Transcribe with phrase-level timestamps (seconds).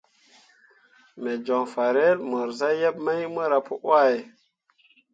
[1.21, 4.17] Me joŋ farel mor zah yeb mai mora pǝ wahe.